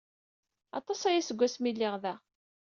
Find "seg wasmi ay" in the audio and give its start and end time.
1.27-1.73